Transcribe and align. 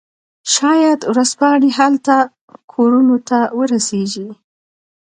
شاید 0.53 0.99
ورځپاڼې 1.11 1.69
هلته 1.79 2.15
کورونو 2.71 3.15
ته 3.29 3.39
ورسیږي 3.57 4.29